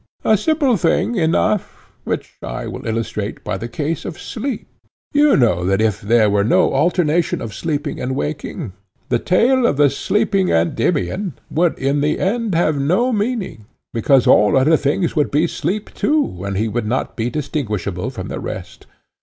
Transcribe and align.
he 0.23 0.29
said. 0.29 0.33
A 0.33 0.37
simple 0.37 0.77
thing 0.77 1.13
enough, 1.13 1.91
which 2.05 2.33
I 2.41 2.65
will 2.65 2.87
illustrate 2.87 3.43
by 3.43 3.59
the 3.59 3.67
case 3.67 4.03
of 4.03 4.19
sleep, 4.19 4.65
he 5.11 5.21
replied. 5.21 5.29
You 5.29 5.37
know 5.45 5.63
that 5.63 5.79
if 5.79 6.01
there 6.01 6.27
were 6.27 6.43
no 6.43 6.73
alternation 6.73 7.39
of 7.39 7.53
sleeping 7.53 8.01
and 8.01 8.15
waking, 8.15 8.73
the 9.09 9.19
tale 9.19 9.67
of 9.67 9.77
the 9.77 9.91
sleeping 9.91 10.49
Endymion 10.49 11.33
would 11.51 11.77
in 11.77 12.01
the 12.01 12.17
end 12.19 12.55
have 12.55 12.79
no 12.81 13.11
meaning, 13.13 13.65
because 13.93 14.25
all 14.25 14.57
other 14.57 14.75
things 14.75 15.15
would 15.15 15.29
be 15.29 15.43
asleep, 15.43 15.91
too, 15.93 16.43
and 16.45 16.57
he 16.57 16.67
would 16.67 16.87
not 16.87 17.15
be 17.15 17.29
distinguishable 17.29 18.09
from 18.09 18.27
the 18.27 18.39
rest. 18.39 18.87